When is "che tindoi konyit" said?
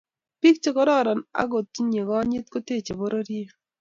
1.53-2.45